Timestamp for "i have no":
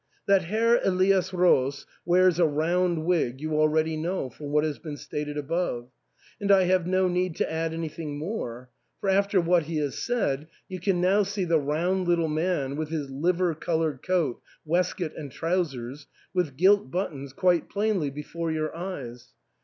6.51-7.07